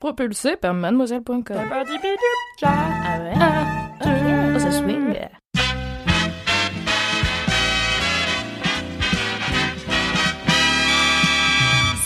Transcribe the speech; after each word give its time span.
Propulsé 0.00 0.54
par 0.54 0.74
mademoiselle.com. 0.74 1.42
Ah 1.58 3.18
ouais? 3.20 3.32
Ah, 3.34 3.90
oh, 4.54 4.58
ça 4.60 4.70
swing? 4.70 5.12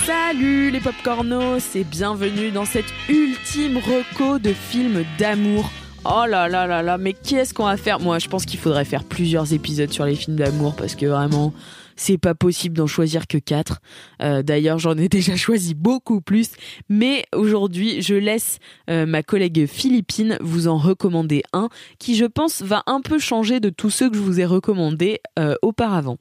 Salut 0.06 0.70
les 0.70 0.80
popcornos 0.80 1.76
et 1.76 1.84
bienvenue 1.84 2.50
dans 2.50 2.64
cette 2.64 2.86
ultime 3.10 3.76
reco 3.76 4.38
de 4.38 4.54
films 4.54 5.04
d'amour. 5.18 5.70
Oh 6.06 6.24
là 6.26 6.48
là 6.48 6.66
là 6.66 6.82
là, 6.82 6.96
mais 6.96 7.12
qu'est-ce 7.12 7.52
qu'on 7.52 7.66
va 7.66 7.76
faire? 7.76 8.00
Moi, 8.00 8.18
je 8.18 8.28
pense 8.28 8.46
qu'il 8.46 8.58
faudrait 8.58 8.86
faire 8.86 9.04
plusieurs 9.04 9.52
épisodes 9.52 9.90
sur 9.90 10.06
les 10.06 10.14
films 10.14 10.36
d'amour 10.36 10.74
parce 10.76 10.94
que 10.94 11.04
vraiment, 11.04 11.52
c'est 11.96 12.18
pas 12.18 12.34
possible 12.34 12.76
d'en 12.76 12.86
choisir 12.86 13.26
que 13.26 13.38
quatre. 13.38 13.80
Euh, 14.22 14.42
D'ailleurs, 14.42 14.78
j'en 14.78 14.96
ai 14.96 15.08
déjà 15.12 15.36
choisi 15.36 15.74
beaucoup 15.74 16.20
plus, 16.20 16.50
mais 16.88 17.24
aujourd'hui, 17.34 18.02
je 18.02 18.14
laisse 18.14 18.58
euh, 18.90 19.06
ma 19.06 19.22
collègue 19.22 19.66
Philippine 19.66 20.36
vous 20.40 20.68
en 20.68 20.78
recommander 20.78 21.42
un 21.52 21.68
qui, 21.98 22.16
je 22.16 22.24
pense, 22.24 22.62
va 22.62 22.82
un 22.86 23.00
peu 23.00 23.18
changer 23.18 23.60
de 23.60 23.70
tous 23.70 23.90
ceux 23.90 24.10
que 24.10 24.16
je 24.16 24.22
vous 24.22 24.40
ai 24.40 24.46
recommandés 24.46 25.20
euh, 25.38 25.54
auparavant. 25.62 26.18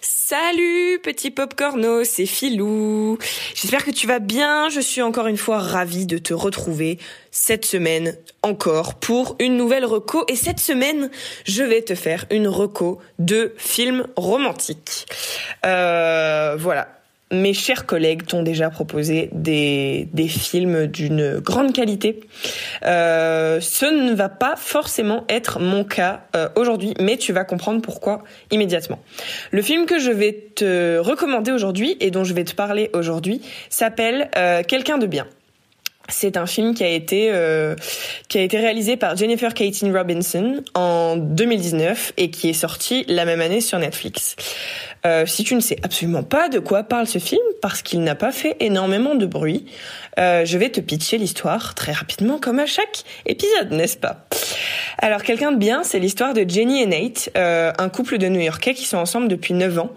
Salut 0.00 0.98
petit 1.02 1.30
popcorno, 1.30 2.04
c'est 2.04 2.26
Filou. 2.26 3.18
J'espère 3.54 3.84
que 3.84 3.90
tu 3.90 4.06
vas 4.06 4.18
bien. 4.18 4.68
Je 4.68 4.80
suis 4.80 5.02
encore 5.02 5.26
une 5.26 5.36
fois 5.36 5.58
ravie 5.58 6.06
de 6.06 6.18
te 6.18 6.32
retrouver 6.32 6.98
cette 7.30 7.64
semaine 7.64 8.16
encore 8.42 8.94
pour 8.94 9.36
une 9.40 9.56
nouvelle 9.56 9.84
reco. 9.84 10.24
Et 10.28 10.36
cette 10.36 10.60
semaine, 10.60 11.10
je 11.44 11.62
vais 11.62 11.82
te 11.82 11.94
faire 11.94 12.24
une 12.30 12.48
reco 12.48 12.98
de 13.18 13.54
films 13.58 14.06
romantiques. 14.16 15.06
Euh, 15.66 16.56
voilà 16.58 17.01
mes 17.32 17.54
chers 17.54 17.86
collègues 17.86 18.26
t'ont 18.26 18.42
déjà 18.42 18.70
proposé 18.70 19.30
des, 19.32 20.08
des 20.12 20.28
films 20.28 20.86
d'une 20.86 21.38
grande 21.38 21.72
qualité. 21.72 22.20
Euh, 22.84 23.60
ce 23.60 23.86
ne 23.86 24.14
va 24.14 24.28
pas 24.28 24.54
forcément 24.56 25.24
être 25.28 25.58
mon 25.58 25.82
cas 25.84 26.24
euh, 26.36 26.48
aujourd'hui, 26.56 26.94
mais 27.00 27.16
tu 27.16 27.32
vas 27.32 27.44
comprendre 27.44 27.80
pourquoi 27.80 28.22
immédiatement. 28.50 29.00
Le 29.50 29.62
film 29.62 29.86
que 29.86 29.98
je 29.98 30.10
vais 30.10 30.50
te 30.54 30.98
recommander 30.98 31.50
aujourd'hui 31.50 31.96
et 32.00 32.10
dont 32.10 32.24
je 32.24 32.34
vais 32.34 32.44
te 32.44 32.54
parler 32.54 32.90
aujourd'hui 32.92 33.40
s'appelle 33.70 34.30
euh, 34.36 34.62
Quelqu'un 34.62 34.98
de 34.98 35.06
bien. 35.06 35.26
C'est 36.12 36.36
un 36.36 36.46
film 36.46 36.74
qui 36.74 36.84
a 36.84 36.88
été 36.88 37.30
euh, 37.32 37.74
qui 38.28 38.38
a 38.38 38.42
été 38.42 38.58
réalisé 38.58 38.96
par 38.96 39.16
Jennifer 39.16 39.54
Keating 39.54 39.92
Robinson 39.92 40.62
en 40.74 41.16
2019 41.16 42.12
et 42.16 42.30
qui 42.30 42.50
est 42.50 42.54
sorti 42.54 43.04
la 43.08 43.24
même 43.24 43.40
année 43.40 43.60
sur 43.60 43.78
Netflix. 43.78 44.36
Euh, 45.04 45.26
si 45.26 45.42
tu 45.42 45.54
ne 45.54 45.60
sais 45.60 45.78
absolument 45.82 46.22
pas 46.22 46.48
de 46.48 46.58
quoi 46.58 46.84
parle 46.84 47.06
ce 47.06 47.18
film, 47.18 47.42
parce 47.60 47.82
qu'il 47.82 48.02
n'a 48.04 48.14
pas 48.14 48.30
fait 48.30 48.56
énormément 48.60 49.14
de 49.14 49.26
bruit, 49.26 49.64
euh, 50.18 50.44
je 50.44 50.58
vais 50.58 50.68
te 50.68 50.80
pitcher 50.80 51.18
l'histoire 51.18 51.74
très 51.74 51.92
rapidement, 51.92 52.38
comme 52.38 52.60
à 52.60 52.66
chaque 52.66 53.02
épisode, 53.26 53.72
n'est-ce 53.72 53.96
pas? 53.96 54.26
Alors, 54.98 55.24
quelqu'un 55.24 55.50
de 55.50 55.56
bien, 55.56 55.82
c'est 55.82 55.98
l'histoire 55.98 56.34
de 56.34 56.48
Jenny 56.48 56.82
et 56.82 56.86
Nate, 56.86 57.30
un 57.34 57.88
couple 57.88 58.18
de 58.18 58.28
New-Yorkais 58.28 58.74
qui 58.74 58.84
sont 58.84 58.98
ensemble 58.98 59.26
depuis 59.26 59.54
9 59.54 59.78
ans 59.80 59.90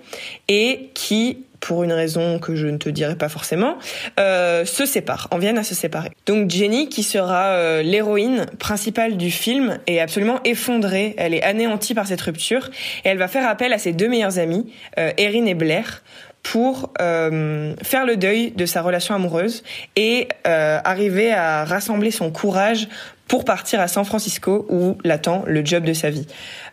et 0.48 0.90
qui 0.96 1.46
pour 1.66 1.84
une 1.84 1.94
raison 1.94 2.38
que 2.38 2.56
je 2.56 2.68
ne 2.68 2.78
te 2.78 2.90
dirai 2.90 3.16
pas 3.16 3.28
forcément, 3.28 3.78
euh, 4.20 4.66
se 4.66 4.86
séparent, 4.86 5.28
en 5.32 5.40
viennent 5.40 5.58
à 5.58 5.64
se 5.64 5.74
séparer. 5.74 6.12
Donc 6.28 6.52
Jenny, 6.52 6.90
qui 6.90 7.02
sera 7.02 7.54
euh, 7.54 7.82
l'héroïne 7.82 8.46
principale 8.60 9.18
du 9.18 9.32
film, 9.32 9.80
est 9.88 10.00
absolument 10.00 10.40
effondrée, 10.46 11.16
elle 11.18 11.34
est 11.34 11.42
anéantie 11.42 11.96
par 11.96 12.06
cette 12.06 12.22
rupture, 12.22 12.70
et 13.04 13.10
elle 13.10 13.18
va 13.18 13.28
faire 13.28 13.50
appel 13.50 13.74
à 13.74 13.80
ses 13.80 13.94
deux 13.94 14.08
meilleures 14.08 14.38
amies, 14.38 14.72
euh, 15.00 15.12
Erin 15.18 15.46
et 15.46 15.56
Blair, 15.56 16.04
pour 16.44 16.94
euh, 17.02 17.74
faire 17.82 18.06
le 18.06 18.16
deuil 18.16 18.52
de 18.52 18.68
sa 18.68 18.84
relation 18.84 19.16
amoureuse 19.16 19.64
et 19.96 20.28
euh, 20.46 20.78
arriver 20.84 21.34
à 21.34 21.66
rassembler 21.66 22.12
son 22.12 22.30
courage 22.30 22.88
pour 23.28 23.44
partir 23.44 23.80
à 23.80 23.88
San 23.88 24.06
Francisco 24.06 24.68
où 24.70 25.00
l'attend 25.04 25.44
le 25.48 25.66
job 25.66 25.84
de 25.84 25.94
sa 25.94 26.12
vie. 26.12 26.28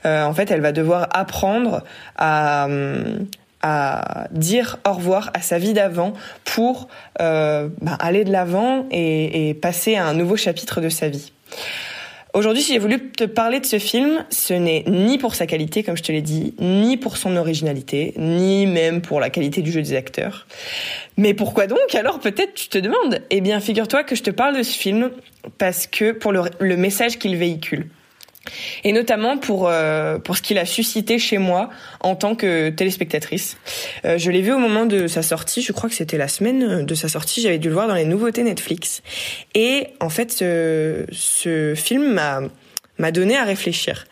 Euh, 0.05 0.25
en 0.25 0.35
fait, 0.35 0.51
elle 0.51 0.61
va 0.61 0.73
devoir 0.73 1.09
apprendre 1.13 1.83
à 2.19 2.69
à 3.63 4.27
dire 4.33 4.79
au 4.87 4.93
revoir 4.93 5.31
à 5.35 5.41
sa 5.41 5.59
vie 5.59 5.73
d'avant 5.73 6.13
pour 6.45 6.89
euh, 7.21 7.69
bah, 7.81 7.97
aller 8.01 8.25
de 8.25 8.33
l'avant 8.33 8.87
et, 8.91 9.49
et, 9.49 9.55
passer 9.55 9.95
à 9.95 10.07
un 10.07 10.15
nouveau 10.15 10.37
chapitre 10.37 10.81
de 10.81 10.89
sa 10.89 11.09
vie. 11.09 11.33
Aujourd'hui, 12.35 12.63
si 12.63 12.73
j'ai 12.73 12.79
voulu 12.79 13.11
te 13.11 13.25
parler 13.25 13.61
de 13.61 13.67
ce 13.67 13.79
film, 13.79 14.25
ce 14.31 14.55
n'est 14.55 14.85
ni 14.87 15.19
pour 15.19 15.35
sa 15.35 15.47
qualité, 15.47 15.83
comme 15.83 15.99
je 15.99 16.03
te 16.03 16.13
l'ai 16.13 16.23
dit, 16.23 16.55
ni 16.61 16.97
pour 16.97 17.19
son 17.19 17.37
originalité, 17.37 18.15
ni 18.17 18.65
même 18.65 19.03
pour 19.03 19.21
la 19.21 19.29
qualité 19.29 19.61
du 19.61 19.71
jeu 19.71 19.83
des 19.83 19.95
acteurs. 19.95 20.47
Mais 21.19 21.35
pourquoi 21.35 21.67
donc? 21.67 21.95
Alors 21.95 22.21
peut-être 22.21 22.55
tu 22.55 22.69
te 22.69 22.79
demandes. 22.79 23.21
Eh 23.29 23.43
bien, 23.43 23.61
figure-toi 23.61 24.03
que 24.05 24.17
je 24.17 24.23
te 24.23 24.31
parle 24.31 24.57
de 24.57 24.63
ce 24.63 24.77
film 24.77 25.11
parce 25.59 25.87
que 25.87 26.13
pour 26.13 26.33
le, 26.33 26.41
le 26.59 26.77
message 26.79 27.19
qu'il 27.19 27.37
véhicule 27.37 27.89
et 28.85 28.93
notamment 28.93 29.39
pour 29.39 29.69
euh, 29.69 30.19
pour 30.19 30.37
ce 30.37 30.43
qu'il 30.43 30.59
a 30.59 30.67
suscité 30.67 31.19
chez 31.19 31.39
moi 31.39 31.71
en 32.01 32.15
tant 32.15 32.35
que 32.35 32.71
téléspectatrice. 32.71 33.57
Euh, 34.05 34.19
je 34.19 34.31
l'ai 34.31 34.43
vu 34.43 34.53
au 34.53 34.59
moment 34.59 34.87
de 34.87 35.07
sa 35.07 35.23
sortie, 35.23 35.63
je 35.63 35.73
crois 35.73 35.89
que 35.89 35.95
c'était 35.95 36.19
la 36.19 36.29
semaine 36.29 36.85
de 36.85 36.95
sa 36.95 37.09
sortie, 37.09 37.41
j'avais 37.41 37.59
dû 37.59 37.69
le 37.69 37.75
voir 37.75 37.89
dans 37.89 37.95
les 37.95 38.05
nouveautés 38.05 38.43
Netflix. 38.43 39.03
Et 39.55 39.89
en 40.01 40.09
fait, 40.09 40.33
ce, 40.33 41.05
ce 41.13 41.75
film 41.77 42.15
m'a 42.15 42.43
m'a 42.99 43.11
donné 43.11 43.37
à 43.37 43.45
réfléchir. 43.45 44.07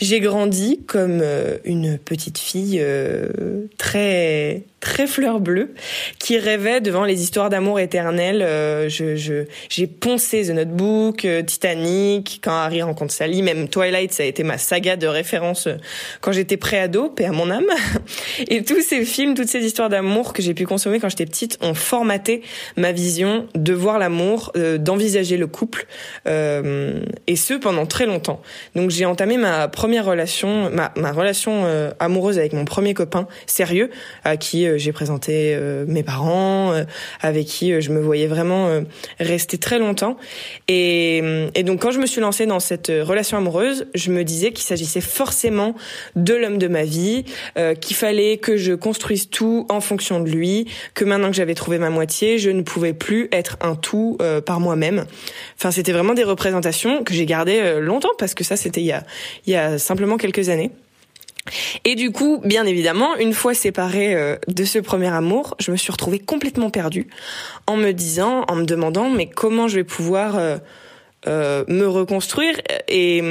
J'ai 0.00 0.20
grandi 0.20 0.80
comme 0.86 1.20
euh, 1.22 1.58
une 1.64 1.98
petite 1.98 2.38
fille 2.38 2.78
euh, 2.80 3.66
très 3.78 4.64
très 4.84 5.06
fleur 5.06 5.40
bleue 5.40 5.74
qui 6.18 6.38
rêvait 6.38 6.80
devant 6.80 7.04
les 7.04 7.22
histoires 7.22 7.48
d'amour 7.48 7.80
éternel. 7.80 8.42
Euh, 8.42 8.88
je 8.88 9.44
j'ai 9.70 9.86
poncé 9.86 10.46
The 10.46 10.50
Notebook, 10.50 11.26
Titanic, 11.46 12.40
quand 12.44 12.52
Harry 12.52 12.82
rencontre 12.82 13.12
Sally, 13.12 13.42
même 13.42 13.68
Twilight, 13.68 14.12
ça 14.12 14.22
a 14.22 14.26
été 14.26 14.42
ma 14.42 14.58
saga 14.58 14.96
de 14.96 15.06
référence 15.06 15.68
quand 16.20 16.32
j'étais 16.32 16.56
pré-ado, 16.56 17.08
paix 17.08 17.24
à 17.24 17.32
mon 17.32 17.50
âme. 17.50 17.64
Et 18.48 18.62
tous 18.62 18.82
ces 18.82 19.04
films, 19.04 19.34
toutes 19.34 19.48
ces 19.48 19.64
histoires 19.64 19.88
d'amour 19.88 20.32
que 20.32 20.42
j'ai 20.42 20.54
pu 20.54 20.66
consommer 20.66 21.00
quand 21.00 21.08
j'étais 21.08 21.26
petite 21.26 21.58
ont 21.62 21.74
formaté 21.74 22.42
ma 22.76 22.92
vision 22.92 23.48
de 23.54 23.72
voir 23.72 23.98
l'amour, 23.98 24.52
d'envisager 24.78 25.36
le 25.36 25.46
couple, 25.46 25.86
et 26.26 27.36
ce 27.36 27.54
pendant 27.54 27.86
très 27.86 28.06
longtemps. 28.06 28.42
Donc 28.74 28.90
j'ai 28.90 29.06
entamé 29.06 29.38
ma 29.38 29.68
première 29.68 30.04
relation, 30.04 30.70
ma, 30.70 30.92
ma 30.96 31.12
relation 31.12 31.64
euh, 31.64 31.90
amoureuse 31.98 32.38
avec 32.38 32.52
mon 32.52 32.64
premier 32.64 32.94
copain 32.94 33.26
sérieux, 33.46 33.90
à 34.24 34.36
qui 34.36 34.66
euh, 34.66 34.73
j'ai 34.78 34.92
présenté 34.92 35.54
euh, 35.54 35.84
mes 35.86 36.02
parents, 36.02 36.72
avec 37.20 37.46
qui 37.46 37.80
je 37.80 37.90
me 37.90 38.00
voyais 38.00 38.26
vraiment 38.26 38.82
rester 39.18 39.58
très 39.58 39.78
longtemps. 39.78 40.16
Et, 40.68 41.22
et, 41.54 41.62
donc 41.62 41.82
quand 41.82 41.90
je 41.90 41.98
me 41.98 42.06
suis 42.06 42.20
lancée 42.20 42.46
dans 42.46 42.60
cette 42.60 42.88
relation 42.88 43.36
amoureuse, 43.36 43.86
je 43.94 44.10
me 44.10 44.24
disais 44.24 44.52
qu'il 44.52 44.64
s'agissait 44.64 45.00
forcément 45.00 45.74
de 46.16 46.34
l'homme 46.34 46.58
de 46.58 46.68
ma 46.68 46.84
vie, 46.84 47.24
qu'il 47.80 47.96
fallait 47.96 48.38
que 48.38 48.56
je 48.56 48.72
construise 48.72 49.28
tout 49.30 49.66
en 49.68 49.80
fonction 49.80 50.20
de 50.20 50.30
lui, 50.30 50.66
que 50.94 51.04
maintenant 51.04 51.30
que 51.30 51.36
j'avais 51.36 51.54
trouvé 51.54 51.78
ma 51.78 51.90
moitié, 51.90 52.38
je 52.38 52.50
ne 52.50 52.62
pouvais 52.62 52.92
plus 52.92 53.28
être 53.32 53.56
un 53.60 53.74
tout 53.74 54.18
par 54.46 54.60
moi-même. 54.60 55.04
Enfin, 55.58 55.70
c'était 55.70 55.92
vraiment 55.92 56.14
des 56.14 56.24
représentations 56.24 57.04
que 57.04 57.14
j'ai 57.14 57.26
gardées 57.26 57.80
longtemps 57.80 58.12
parce 58.18 58.34
que 58.34 58.44
ça, 58.44 58.56
c'était 58.56 58.80
il 58.80 58.86
y 58.86 58.92
a, 58.92 59.04
il 59.46 59.52
y 59.52 59.56
a 59.56 59.78
simplement 59.78 60.16
quelques 60.16 60.48
années. 60.48 60.70
Et 61.84 61.94
du 61.94 62.10
coup, 62.10 62.40
bien 62.44 62.64
évidemment, 62.64 63.16
une 63.16 63.34
fois 63.34 63.54
séparée 63.54 64.14
euh, 64.14 64.36
de 64.48 64.64
ce 64.64 64.78
premier 64.78 65.08
amour, 65.12 65.54
je 65.58 65.70
me 65.70 65.76
suis 65.76 65.92
retrouvée 65.92 66.18
complètement 66.18 66.70
perdue 66.70 67.06
en 67.66 67.76
me 67.76 67.92
disant, 67.92 68.44
en 68.48 68.56
me 68.56 68.64
demandant, 68.64 69.10
mais 69.10 69.26
comment 69.26 69.68
je 69.68 69.76
vais 69.76 69.84
pouvoir 69.84 70.36
euh, 70.36 70.56
euh, 71.26 71.64
me 71.68 71.88
reconstruire 71.88 72.60
et, 72.86 73.22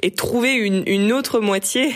et 0.00 0.10
trouver 0.12 0.52
une, 0.52 0.84
une 0.86 1.12
autre 1.12 1.40
moitié, 1.40 1.92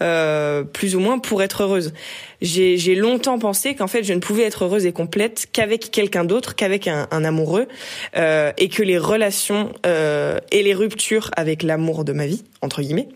euh, 0.00 0.62
plus 0.62 0.94
ou 0.94 1.00
moins, 1.00 1.18
pour 1.18 1.42
être 1.42 1.64
heureuse. 1.64 1.92
J'ai 2.40 2.94
longtemps 2.94 3.40
pensé 3.40 3.74
qu'en 3.74 3.88
fait, 3.88 4.04
je 4.04 4.12
ne 4.12 4.20
pouvais 4.20 4.44
être 4.44 4.64
heureuse 4.64 4.86
et 4.86 4.92
complète 4.92 5.48
qu'avec 5.52 5.90
quelqu'un 5.90 6.24
d'autre, 6.24 6.54
qu'avec 6.54 6.86
un, 6.86 7.08
un, 7.10 7.24
amoureux, 7.24 7.66
euh, 8.16 8.52
et 8.58 8.68
que 8.68 8.84
les 8.84 8.98
relations 8.98 9.72
et 9.84 10.62
les 10.62 10.74
ruptures 10.74 11.30
avec 11.36 11.64
l'amour 11.64 12.04
de 12.04 12.12
ma 12.12 12.26
vie, 12.26 12.44
entre 12.62 12.80
guillemets, 12.80 13.08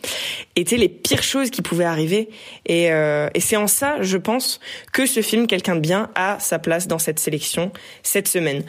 étaient 0.57 0.77
les 0.77 0.89
pires 0.89 1.23
choses 1.23 1.51
qui 1.51 1.63
pouvaient 1.63 1.85
arriver. 1.85 2.29
Et, 2.67 2.93
euh, 2.93 3.29
et 3.35 3.41
c'est 3.41 3.57
en 3.57 3.67
ça, 3.67 4.03
je 4.03 4.17
pense, 4.17 4.61
que 4.93 5.07
ce 5.07 5.23
film, 5.23 5.47
Quelqu'un 5.47 5.77
de 5.77 5.81
bien, 5.81 6.11
a 6.15 6.39
sa 6.39 6.59
place 6.59 6.87
dans 6.87 6.99
cette 6.99 7.19
sélection 7.19 7.73
cette 8.03 8.29
semaine. 8.29 8.65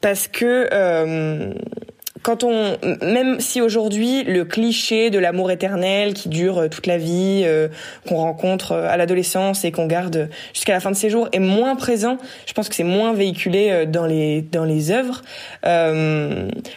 Parce 0.00 0.28
que... 0.28 0.68
Euh, 0.72 1.54
quand 2.22 2.44
on, 2.44 2.76
même 3.02 3.40
si 3.40 3.60
aujourd'hui 3.60 4.24
le 4.24 4.44
cliché 4.44 5.10
de 5.10 5.18
l'amour 5.18 5.50
éternel 5.50 6.14
qui 6.14 6.28
dure 6.28 6.58
euh, 6.58 6.68
toute 6.68 6.86
la 6.86 6.98
vie, 6.98 7.42
euh, 7.44 7.68
qu'on 8.06 8.16
rencontre 8.16 8.72
euh, 8.72 8.88
à 8.88 8.96
l'adolescence 8.96 9.64
et 9.64 9.72
qu'on 9.72 9.86
garde 9.86 10.28
jusqu'à 10.52 10.72
la 10.72 10.80
fin 10.80 10.90
de 10.90 10.96
ses 10.96 11.10
jours 11.10 11.28
est 11.32 11.38
moins 11.38 11.76
présent, 11.76 12.18
je 12.46 12.52
pense 12.52 12.68
que 12.68 12.74
c'est 12.74 12.84
moins 12.84 13.12
véhiculé 13.12 13.86
dans 13.86 14.06
les 14.06 14.42
dans 14.42 14.64
les 14.64 14.90
œuvres. 14.90 15.22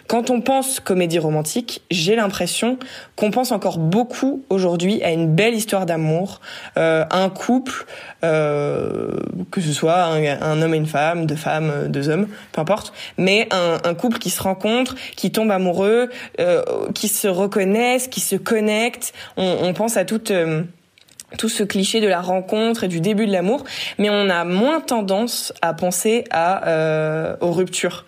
Quand 0.08 0.30
on 0.30 0.42
pense 0.42 0.80
comédie 0.80 1.20
romantique, 1.20 1.82
j'ai 1.90 2.16
l'impression 2.16 2.78
qu'on 3.16 3.32
pense 3.32 3.52
encore 3.52 3.78
beaucoup 3.78 4.44
aujourd'hui 4.50 5.02
à 5.04 5.12
une 5.12 5.34
belle 5.34 5.54
histoire 5.54 5.86
d'amour, 5.86 6.42
euh, 6.78 7.06
un 7.12 7.30
couple, 7.30 7.86
que 8.22 9.62
ce 9.62 9.74
soit 9.74 10.04
un, 10.04 10.62
homme 10.62 10.74
et 10.74 10.78
une 10.78 10.86
femme, 10.86 11.26
deux 11.26 11.36
femmes, 11.36 11.88
deux 11.88 12.10
hommes, 12.10 12.28
peu 12.52 12.62
importe, 12.62 12.94
mais 13.18 13.48
un, 13.52 13.94
couple 13.96 14.20
qui 14.20 14.30
se 14.30 14.42
rencontre, 14.42 14.96
qui 15.16 15.32
tombent 15.32 15.52
amoureux, 15.52 16.10
euh, 16.40 16.64
qui 16.94 17.08
se 17.08 17.28
reconnaissent, 17.28 18.08
qui 18.08 18.20
se 18.20 18.36
connectent. 18.36 19.14
On, 19.38 19.74
pense 19.74 19.98
à 19.98 20.06
toute 20.06 20.32
euh, 20.32 20.64
tout 21.38 21.50
ce 21.50 21.64
cliché 21.64 22.02
de 22.02 22.08
la 22.08 22.22
rencontre 22.22 22.84
et 22.84 22.88
du 22.88 23.00
début 23.00 23.26
de 23.26 23.32
l'amour, 23.32 23.64
mais 23.98 24.10
on 24.10 24.30
a 24.30 24.44
moins 24.44 24.82
tendance 24.82 25.54
à 25.62 25.74
penser 25.74 26.26
à 26.32 26.68
euh, 26.68 27.36
aux 27.42 27.52
ruptures. 27.52 28.06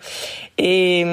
Et, 0.58 1.04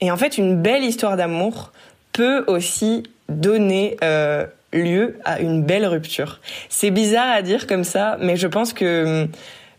et 0.00 0.10
en 0.10 0.16
fait, 0.16 0.38
une 0.38 0.60
belle 0.60 0.84
histoire 0.84 1.16
d'amour 1.16 1.72
peut 2.12 2.44
aussi 2.46 3.04
donner 3.28 3.96
euh, 4.02 4.46
lieu 4.72 5.18
à 5.24 5.40
une 5.40 5.62
belle 5.62 5.86
rupture. 5.86 6.40
C'est 6.68 6.90
bizarre 6.90 7.30
à 7.30 7.42
dire 7.42 7.66
comme 7.66 7.84
ça, 7.84 8.16
mais 8.20 8.36
je 8.36 8.46
pense 8.46 8.72
que 8.72 9.28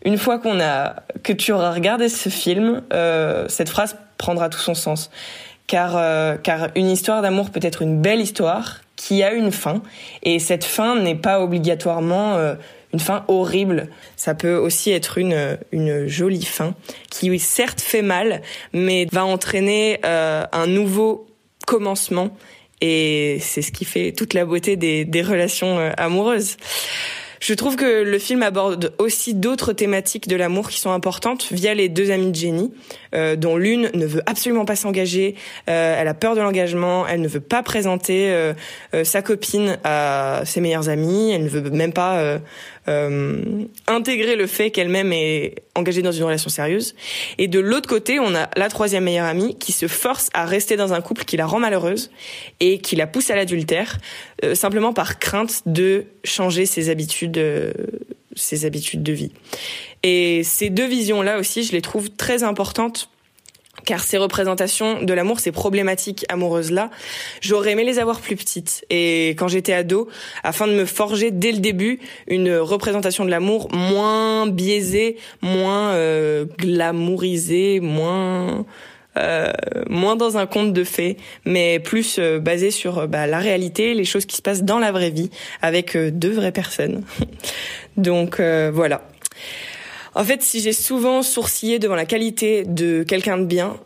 une 0.04 0.18
fois 0.18 0.38
qu'on 0.38 0.60
a 0.60 0.96
que 1.22 1.32
tu 1.32 1.52
auras 1.52 1.72
regardé 1.72 2.08
ce 2.08 2.28
film, 2.28 2.82
euh, 2.92 3.46
cette 3.48 3.68
phrase 3.68 3.96
prendra 4.18 4.48
tout 4.48 4.58
son 4.58 4.74
sens. 4.74 5.10
Car, 5.66 5.96
euh, 5.96 6.36
car 6.36 6.68
une 6.74 6.90
histoire 6.90 7.22
d'amour 7.22 7.50
peut 7.50 7.60
être 7.62 7.80
une 7.80 8.02
belle 8.02 8.20
histoire 8.20 8.80
qui 8.96 9.22
a 9.22 9.32
une 9.32 9.50
fin, 9.50 9.82
et 10.22 10.38
cette 10.38 10.64
fin 10.64 10.96
n'est 11.00 11.14
pas 11.14 11.40
obligatoirement 11.40 12.36
euh, 12.36 12.54
une 12.92 13.00
fin 13.00 13.24
horrible. 13.28 13.88
Ça 14.16 14.34
peut 14.34 14.54
aussi 14.54 14.92
être 14.92 15.18
une, 15.18 15.58
une 15.72 16.06
jolie 16.06 16.44
fin 16.44 16.74
qui 17.10 17.36
certes 17.38 17.80
fait 17.80 18.02
mal, 18.02 18.40
mais 18.72 19.06
va 19.10 19.24
entraîner 19.24 20.00
euh, 20.04 20.44
un 20.52 20.66
nouveau 20.66 21.26
commencement. 21.66 22.30
Et 22.80 23.38
c'est 23.40 23.62
ce 23.62 23.72
qui 23.72 23.84
fait 23.84 24.12
toute 24.12 24.34
la 24.34 24.44
beauté 24.44 24.76
des, 24.76 25.04
des 25.04 25.22
relations 25.22 25.78
euh, 25.78 25.90
amoureuses. 25.96 26.56
Je 27.44 27.52
trouve 27.52 27.76
que 27.76 28.02
le 28.02 28.18
film 28.18 28.42
aborde 28.42 28.94
aussi 28.96 29.34
d'autres 29.34 29.74
thématiques 29.74 30.28
de 30.28 30.34
l'amour 30.34 30.70
qui 30.70 30.80
sont 30.80 30.92
importantes 30.92 31.48
via 31.52 31.74
les 31.74 31.90
deux 31.90 32.10
amies 32.10 32.30
de 32.30 32.34
Jenny, 32.34 32.72
euh, 33.14 33.36
dont 33.36 33.58
l'une 33.58 33.90
ne 33.92 34.06
veut 34.06 34.22
absolument 34.24 34.64
pas 34.64 34.76
s'engager, 34.76 35.34
euh, 35.68 35.94
elle 36.00 36.08
a 36.08 36.14
peur 36.14 36.36
de 36.36 36.40
l'engagement, 36.40 37.06
elle 37.06 37.20
ne 37.20 37.28
veut 37.28 37.40
pas 37.40 37.62
présenter 37.62 38.32
euh, 38.32 38.54
euh 38.94 39.04
sa 39.04 39.20
copine 39.20 39.76
à 39.84 40.40
ses 40.46 40.62
meilleurs 40.62 40.88
amis, 40.88 41.32
elle 41.32 41.44
ne 41.44 41.48
veut 41.50 41.68
même 41.68 41.92
pas 41.92 42.16
euh, 42.16 42.38
intégrer 42.86 44.36
le 44.36 44.46
fait 44.46 44.70
qu'elle-même 44.70 45.12
est 45.12 45.56
engagée 45.74 46.02
dans 46.02 46.12
une 46.12 46.24
relation 46.24 46.50
sérieuse. 46.50 46.94
Et 47.38 47.48
de 47.48 47.58
l'autre 47.58 47.88
côté, 47.88 48.18
on 48.20 48.34
a 48.34 48.48
la 48.56 48.68
troisième 48.68 49.04
meilleure 49.04 49.26
amie 49.26 49.56
qui 49.58 49.72
se 49.72 49.88
force 49.88 50.30
à 50.34 50.44
rester 50.44 50.76
dans 50.76 50.92
un 50.92 51.00
couple 51.00 51.24
qui 51.24 51.36
la 51.36 51.46
rend 51.46 51.60
malheureuse 51.60 52.10
et 52.60 52.78
qui 52.78 52.96
la 52.96 53.06
pousse 53.06 53.30
à 53.30 53.36
l'adultère, 53.36 53.98
euh, 54.44 54.54
simplement 54.54 54.92
par 54.92 55.18
crainte 55.18 55.62
de 55.66 56.06
changer 56.24 56.66
ses 56.66 56.90
habitudes, 56.90 57.38
euh, 57.38 57.72
ses 58.34 58.64
habitudes 58.64 59.02
de 59.02 59.12
vie. 59.12 59.32
Et 60.02 60.42
ces 60.44 60.70
deux 60.70 60.86
visions-là 60.86 61.38
aussi, 61.38 61.64
je 61.64 61.72
les 61.72 61.80
trouve 61.80 62.10
très 62.10 62.42
importantes 62.42 63.08
car 63.84 64.02
ces 64.02 64.18
représentations 64.18 65.02
de 65.02 65.12
l'amour, 65.12 65.40
ces 65.40 65.52
problématiques 65.52 66.24
amoureuses-là, 66.28 66.90
j'aurais 67.40 67.72
aimé 67.72 67.84
les 67.84 67.98
avoir 67.98 68.20
plus 68.20 68.36
petites. 68.36 68.84
Et 68.90 69.30
quand 69.30 69.48
j'étais 69.48 69.72
ado, 69.72 70.08
afin 70.42 70.66
de 70.66 70.72
me 70.72 70.84
forger 70.84 71.30
dès 71.30 71.52
le 71.52 71.58
début 71.58 72.00
une 72.26 72.54
représentation 72.56 73.24
de 73.24 73.30
l'amour 73.30 73.68
moins 73.74 74.46
biaisée, 74.46 75.16
moins 75.42 75.90
euh, 75.90 76.46
glamourisée, 76.58 77.80
moins... 77.80 78.64
Euh, 79.16 79.52
moins 79.88 80.16
dans 80.16 80.38
un 80.38 80.46
conte 80.46 80.72
de 80.72 80.82
fées, 80.82 81.18
mais 81.44 81.78
plus 81.78 82.16
euh, 82.18 82.40
basé 82.40 82.72
sur 82.72 83.06
bah, 83.06 83.28
la 83.28 83.38
réalité, 83.38 83.94
les 83.94 84.04
choses 84.04 84.26
qui 84.26 84.36
se 84.36 84.42
passent 84.42 84.64
dans 84.64 84.80
la 84.80 84.90
vraie 84.90 85.10
vie, 85.10 85.30
avec 85.62 85.94
euh, 85.94 86.10
deux 86.10 86.32
vraies 86.32 86.50
personnes. 86.50 87.04
Donc 87.96 88.40
euh, 88.40 88.70
voilà. 88.74 89.02
En 90.14 90.24
fait, 90.24 90.42
si 90.42 90.60
j'ai 90.60 90.72
souvent 90.72 91.22
sourcillé 91.22 91.78
devant 91.78 91.96
la 91.96 92.04
qualité 92.04 92.64
de 92.64 93.02
quelqu'un 93.02 93.38
de 93.38 93.44
bien, 93.44 93.76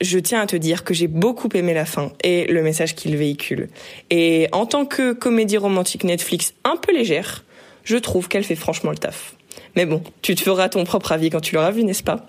je 0.00 0.18
tiens 0.18 0.40
à 0.40 0.46
te 0.46 0.56
dire 0.56 0.84
que 0.84 0.94
j'ai 0.94 1.06
beaucoup 1.06 1.48
aimé 1.54 1.74
la 1.74 1.86
fin 1.86 2.12
et 2.22 2.46
le 2.46 2.62
message 2.62 2.94
qu'il 2.94 3.16
véhicule. 3.16 3.68
Et 4.10 4.48
en 4.52 4.66
tant 4.66 4.84
que 4.84 5.12
comédie 5.12 5.56
romantique 5.56 6.04
Netflix 6.04 6.54
un 6.64 6.76
peu 6.76 6.92
légère, 6.92 7.44
je 7.84 7.96
trouve 7.96 8.28
qu'elle 8.28 8.44
fait 8.44 8.56
franchement 8.56 8.90
le 8.90 8.98
taf. 8.98 9.34
Mais 9.76 9.86
bon, 9.86 10.02
tu 10.22 10.34
te 10.34 10.42
feras 10.42 10.68
ton 10.68 10.84
propre 10.84 11.12
avis 11.12 11.30
quand 11.30 11.40
tu 11.40 11.54
l'auras 11.54 11.70
vu, 11.70 11.84
n'est-ce 11.84 12.02
pas? 12.02 12.28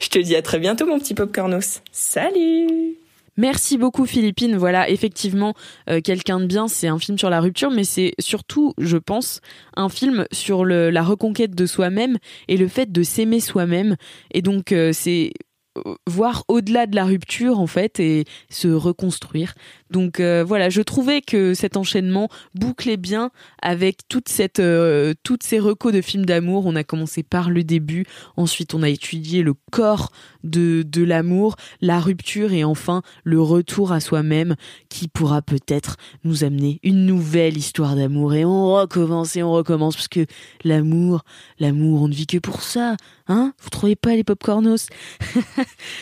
Je 0.00 0.08
te 0.08 0.18
dis 0.18 0.36
à 0.36 0.42
très 0.42 0.58
bientôt 0.58 0.86
mon 0.86 0.98
petit 0.98 1.14
popcornos. 1.14 1.82
Salut 1.92 2.96
Merci 3.36 3.78
beaucoup 3.78 4.06
Philippine. 4.06 4.56
Voilà, 4.56 4.88
effectivement, 4.88 5.54
euh, 5.90 6.00
quelqu'un 6.00 6.40
de 6.40 6.46
bien, 6.46 6.68
c'est 6.68 6.88
un 6.88 6.98
film 6.98 7.18
sur 7.18 7.30
la 7.30 7.40
rupture, 7.40 7.70
mais 7.70 7.84
c'est 7.84 8.12
surtout, 8.18 8.72
je 8.78 8.96
pense, 8.96 9.40
un 9.76 9.88
film 9.88 10.26
sur 10.32 10.64
la 10.64 11.02
reconquête 11.02 11.54
de 11.54 11.66
soi-même 11.66 12.16
et 12.48 12.56
le 12.56 12.68
fait 12.68 12.90
de 12.90 13.02
s'aimer 13.02 13.40
soi-même. 13.40 13.96
Et 14.32 14.42
donc, 14.42 14.72
euh, 14.72 14.92
c'est 14.92 15.32
voir 16.06 16.44
au-delà 16.48 16.86
de 16.86 16.96
la 16.96 17.04
rupture 17.04 17.60
en 17.60 17.66
fait 17.66 18.00
et 18.00 18.24
se 18.50 18.68
reconstruire. 18.68 19.54
Donc 19.90 20.20
euh, 20.20 20.44
voilà, 20.46 20.68
je 20.68 20.82
trouvais 20.82 21.20
que 21.20 21.54
cet 21.54 21.76
enchaînement 21.76 22.28
bouclait 22.54 22.96
bien 22.96 23.30
avec 23.62 24.08
toute 24.08 24.30
euh, 24.58 25.14
toutes 25.22 25.42
ces 25.42 25.58
recos 25.58 25.92
de 25.92 26.00
films 26.00 26.26
d'amour. 26.26 26.66
On 26.66 26.76
a 26.76 26.84
commencé 26.84 27.22
par 27.22 27.50
le 27.50 27.64
début, 27.64 28.04
ensuite 28.36 28.74
on 28.74 28.82
a 28.82 28.88
étudié 28.88 29.42
le 29.42 29.54
corps 29.70 30.10
de 30.42 31.02
l'amour, 31.02 31.56
la 31.80 32.00
rupture 32.00 32.52
et 32.52 32.64
enfin 32.64 33.02
le 33.24 33.40
retour 33.40 33.92
à 33.92 34.00
soi-même 34.00 34.54
qui 34.88 35.08
pourra 35.08 35.42
peut-être 35.42 35.96
nous 36.24 36.44
amener 36.44 36.80
une 36.82 37.06
nouvelle 37.06 37.56
histoire 37.56 37.96
d'amour. 37.96 38.34
Et 38.34 38.44
on 38.44 38.74
recommence 38.74 39.36
et 39.36 39.42
on 39.42 39.52
recommence 39.52 39.96
parce 39.96 40.08
que 40.08 40.26
l'amour, 40.64 41.24
l'amour, 41.58 42.02
on 42.02 42.08
ne 42.08 42.14
vit 42.14 42.26
que 42.26 42.38
pour 42.38 42.62
ça, 42.62 42.96
hein? 43.28 43.52
Vous 43.60 43.70
trouvez 43.70 43.96
pas 43.96 44.14
les 44.14 44.24
popcornos? 44.24 44.88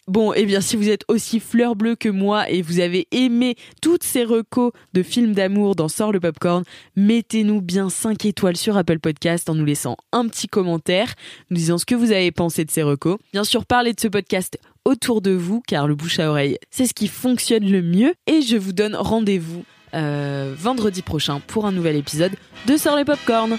Bon, 0.07 0.33
et 0.33 0.41
eh 0.41 0.47
bien 0.47 0.61
si 0.61 0.77
vous 0.77 0.89
êtes 0.89 1.05
aussi 1.09 1.41
fleur 1.41 1.77
bleue 1.77 1.97
que 1.97 2.09
moi 2.09 2.49
et 2.51 2.63
vous 2.63 2.81
avez 2.81 3.09
aimé 3.11 3.57
toutes 3.85 4.03
ces 4.03 4.25
recos 4.25 4.73
de 4.95 5.03
films 5.03 5.35
d'amour 5.35 5.77
dans 5.77 5.89
Sort 5.89 6.11
le 6.11 6.19
Popcorn, 6.19 6.65
mettez-nous 6.97 7.61
bien 7.61 7.91
5 7.91 8.25
étoiles 8.25 8.57
sur 8.57 8.79
Apple 8.79 8.99
Podcast 8.99 9.51
en 9.51 9.55
nous 9.55 9.67
laissant 9.67 9.99
un 10.11 10.27
petit 10.27 10.49
commentaire, 10.49 11.13
nous 11.51 11.59
disant 11.59 11.77
ce 11.77 11.85
que 11.85 11.95
vous 11.95 12.11
avez 12.11 12.33
pensé 12.33 12.65
de 12.65 12.71
ces 12.71 12.83
recos. 12.83 13.19
Bien 13.35 13.45
sûr, 13.45 13.67
parlez 13.67 13.93
de 13.93 14.01
ce 14.01 14.09
podcast 14.09 14.59
autour 14.87 15.21
de 15.21 15.33
vous, 15.33 15.61
car 15.67 15.87
le 15.87 15.95
bouche 15.95 16.19
à 16.19 16.31
oreille, 16.31 16.57
c'est 16.71 16.87
ce 16.87 16.95
qui 16.95 17.09
fonctionne 17.09 17.71
le 17.71 17.83
mieux. 17.83 18.15
Et 18.27 18.41
je 18.41 18.57
vous 18.57 18.73
donne 18.73 18.97
rendez-vous 18.97 19.65
euh, 19.93 20.55
vendredi 20.57 21.03
prochain 21.03 21.41
pour 21.47 21.67
un 21.67 21.73
nouvel 21.73 21.97
épisode 21.97 22.33
de 22.67 22.79
Sort 22.79 22.97
les 22.97 23.05
Popcorn. 23.05 23.59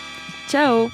Ciao 0.50 0.90